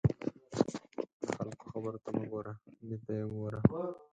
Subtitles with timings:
[1.25, 2.53] د خلکو خبرو ته مه ګوره،
[2.87, 3.59] نیت ته یې وګوره.